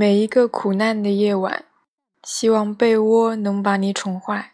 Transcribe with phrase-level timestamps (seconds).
[0.00, 1.64] 每一个苦难的夜晚
[2.22, 4.52] 希望被窝能把你宠坏。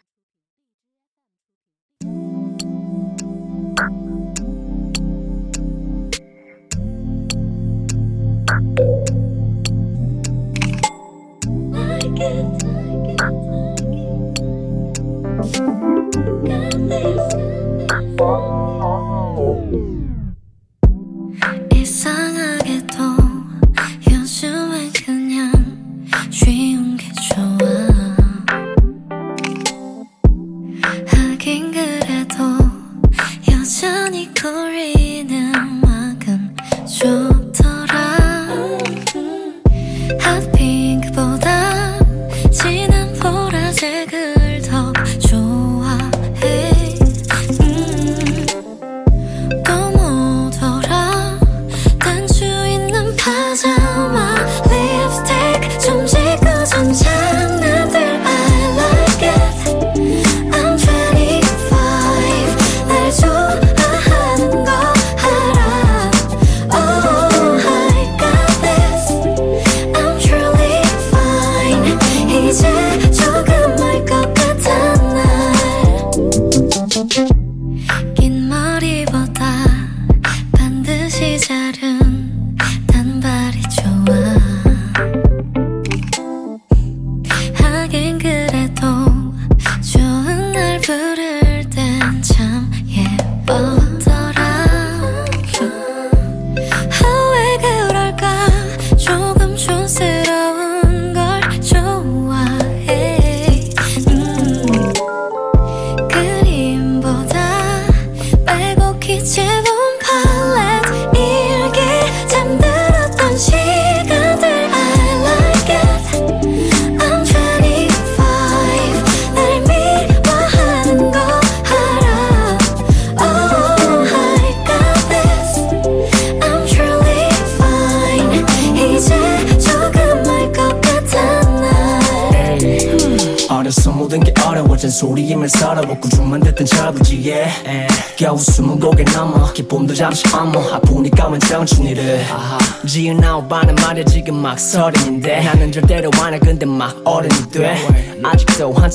[72.47, 73.04] 一切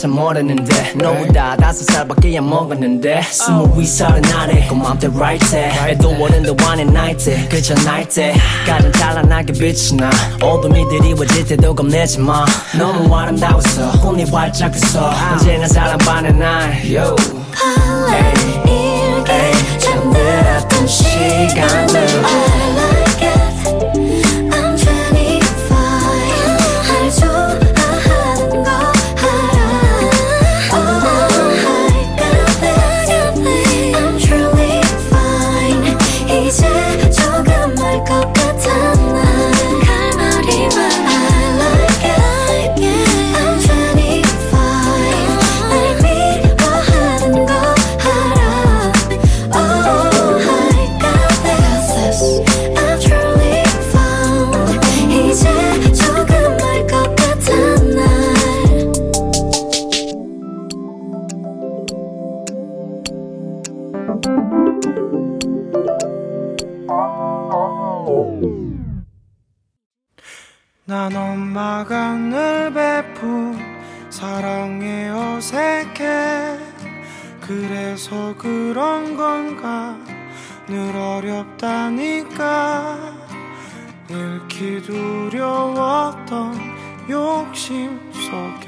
[0.00, 0.94] 한참 모르는데 네.
[0.94, 6.80] 너보다 다섯 살밖에 안 먹었는데 스무 위 서른 아래 고맘때 right there 애도 원인데 one
[6.80, 10.10] and night 때 그저 날때 가장 찬란하게 빛이 나.
[10.42, 12.46] 어둠이 드리워질 때도 겁내지 마.
[12.78, 14.00] 너무 아름다웠어.
[14.00, 15.32] 꽃잎 활짝 폈어 아.
[15.32, 16.80] 언제나 사랑받는 날.
[16.90, 17.14] Yo.
[17.52, 18.40] 밤을 hey.
[18.66, 22.69] 일게 잠들었던 시간을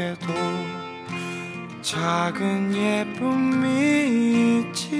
[0.02, 0.34] 속에도
[1.80, 4.90] 작은 예쁨이 있지.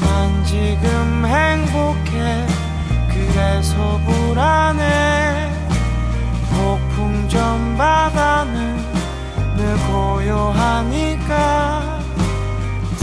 [0.00, 2.46] 난 지금 행복해.
[3.10, 5.50] 그래서 불안해
[6.50, 8.76] 폭풍 전 바다는
[9.56, 11.32] 늘 고요하니까.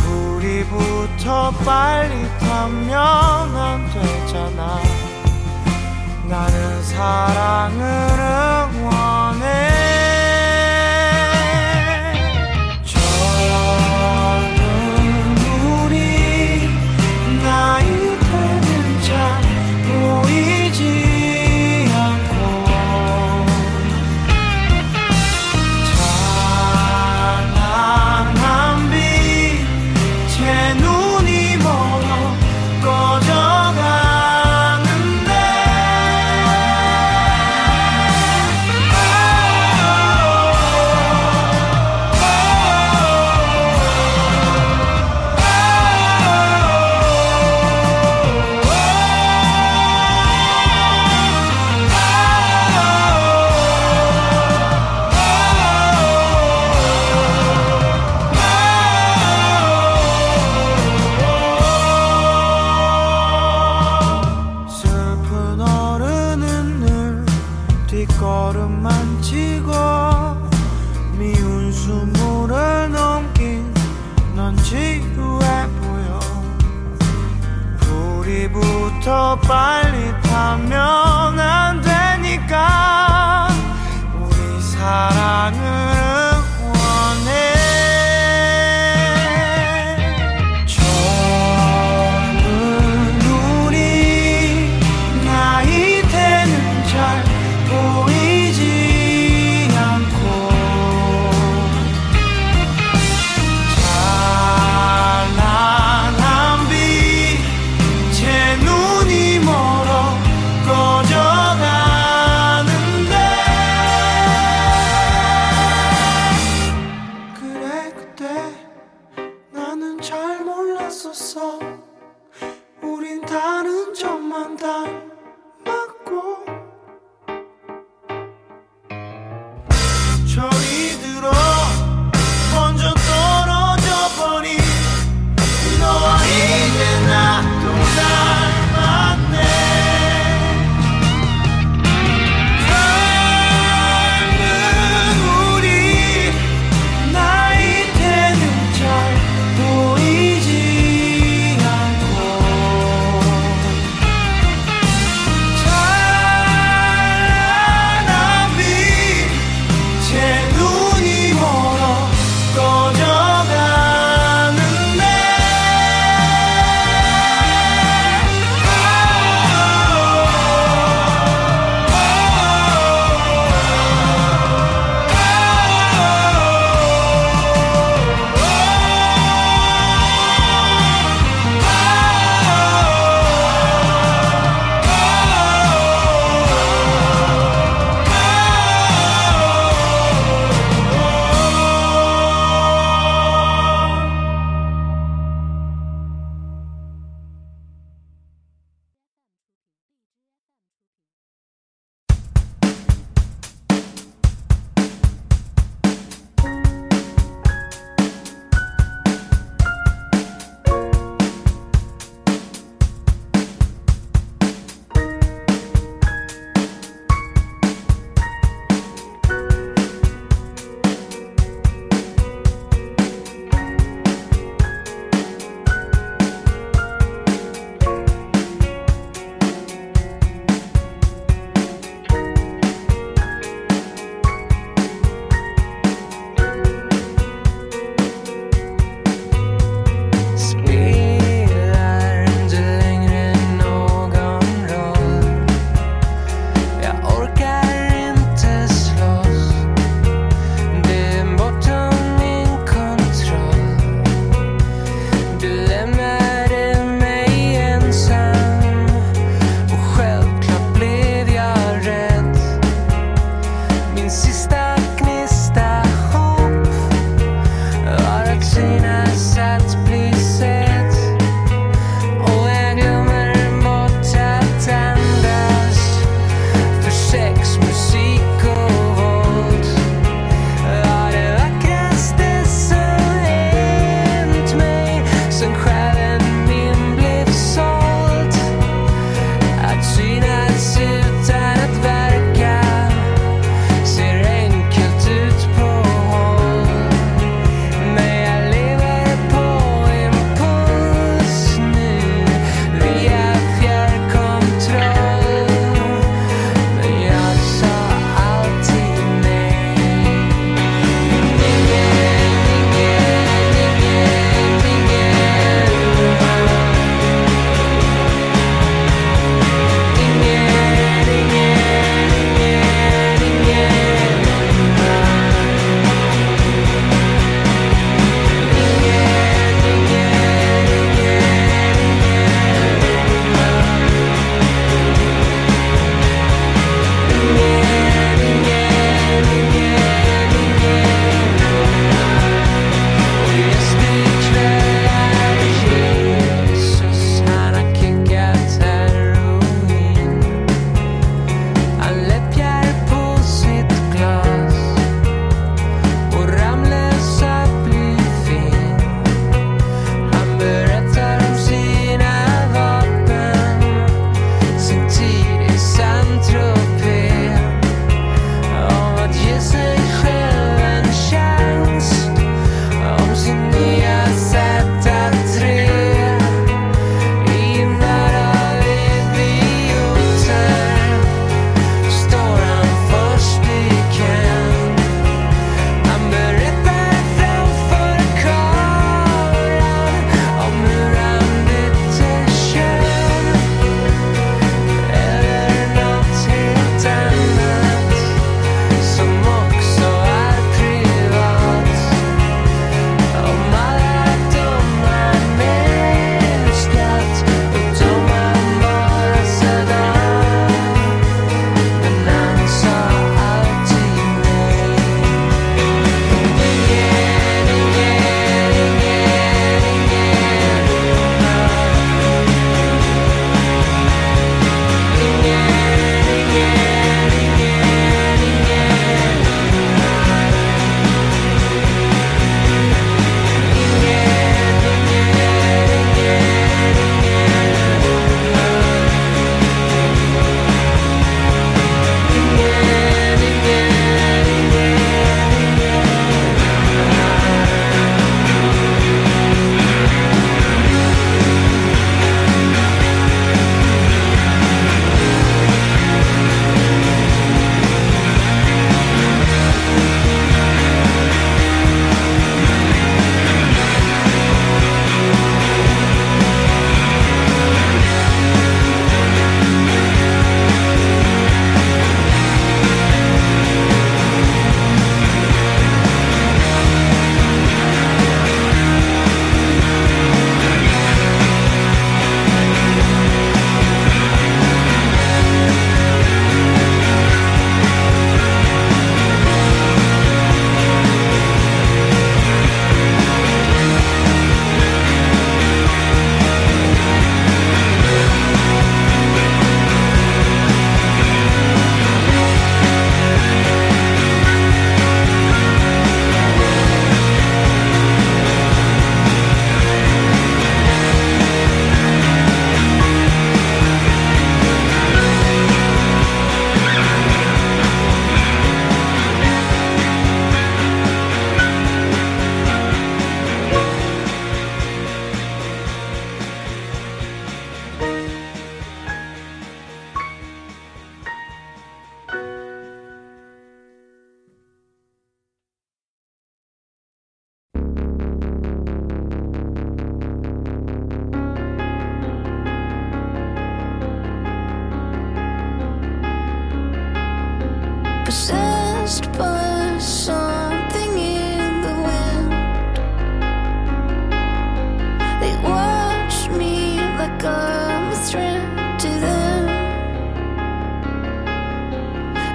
[0.07, 5.02] 우리부터 빨리 타면 안 되잖아.
[6.27, 7.83] 나는 사랑을
[8.75, 9.72] 응원해.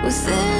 [0.08, 0.57] within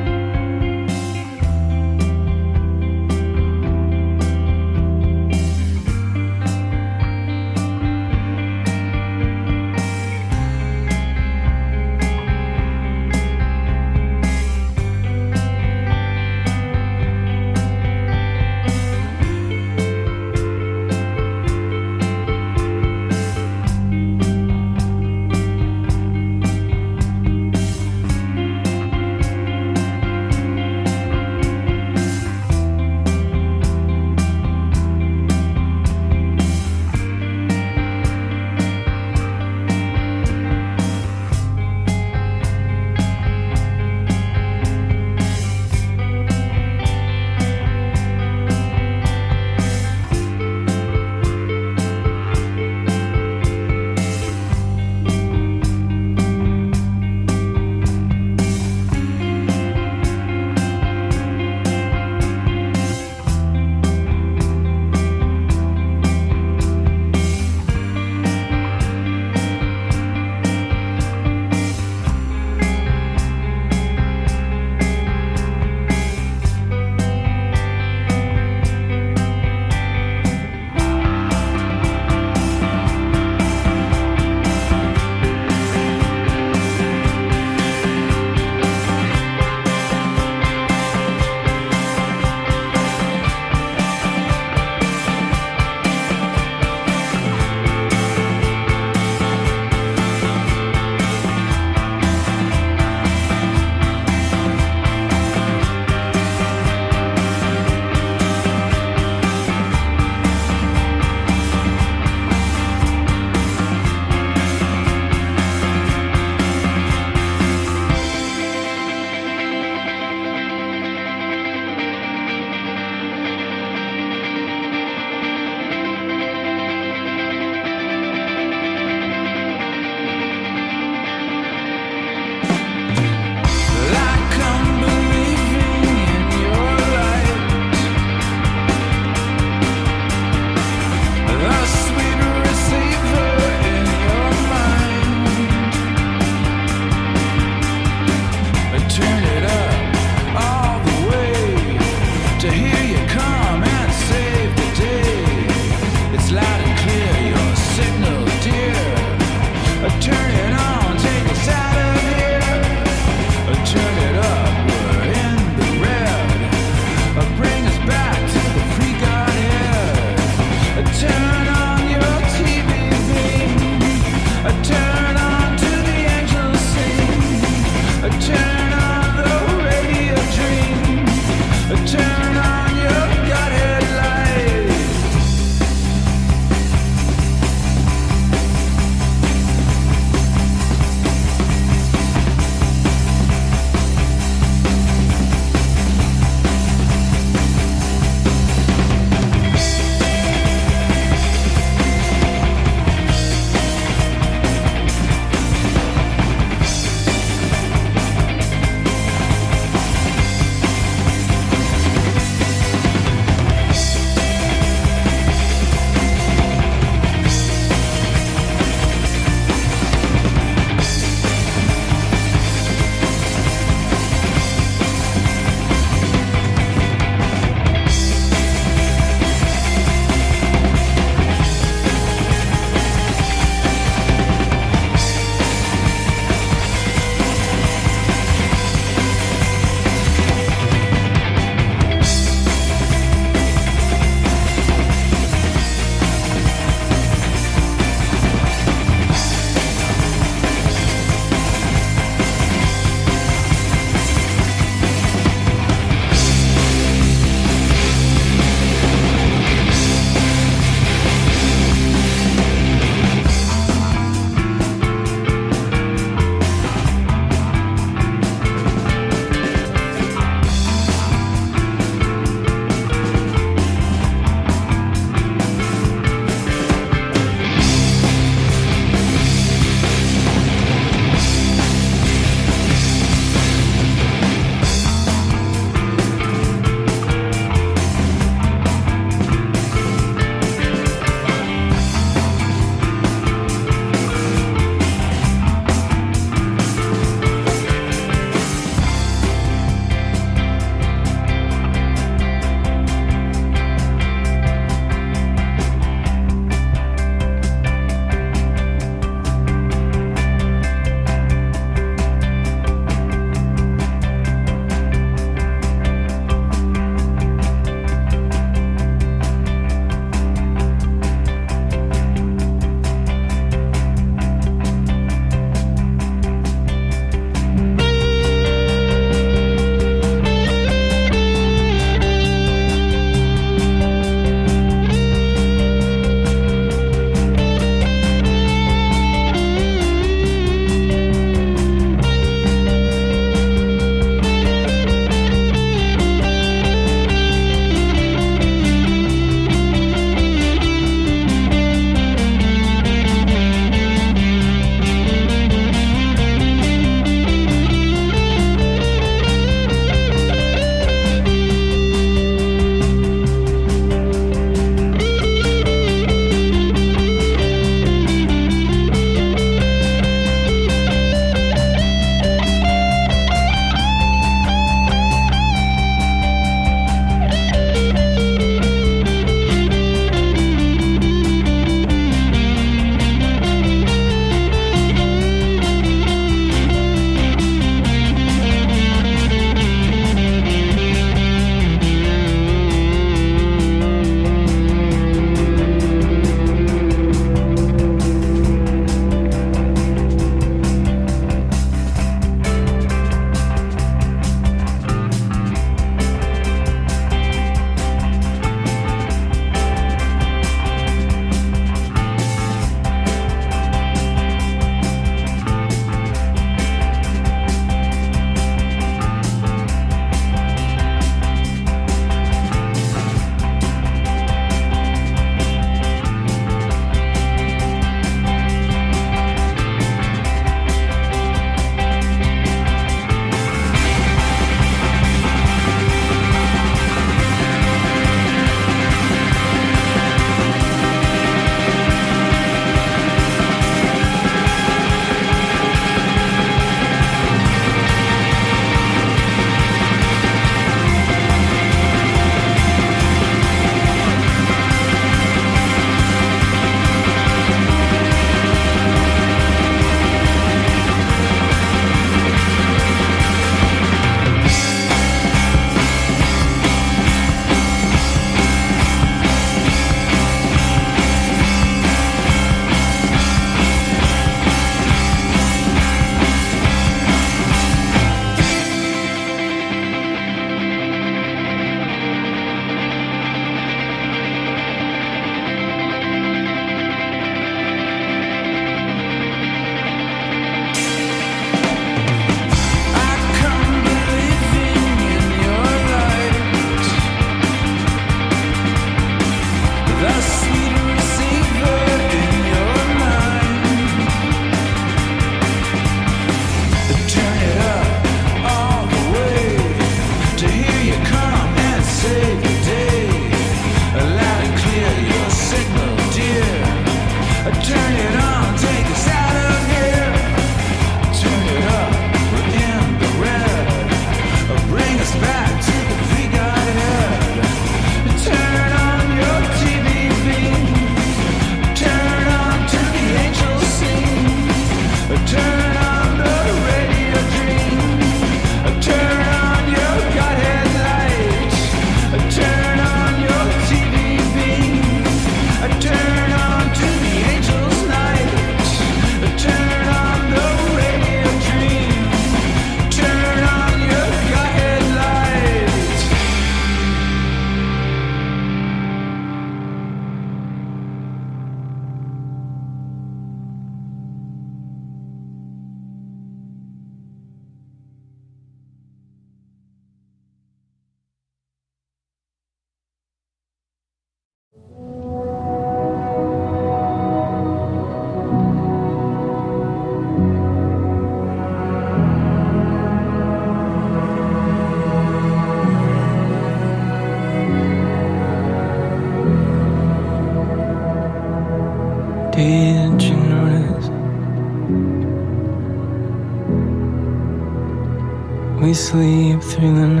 [598.73, 600.00] Sleep through the night.